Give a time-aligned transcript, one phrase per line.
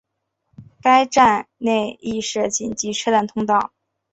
[0.81, 3.71] 该站内亦设紧急车辆通道。